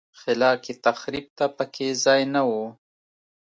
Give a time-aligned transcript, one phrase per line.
[0.21, 2.51] خلاق تخریب ته په کې ځای نه و.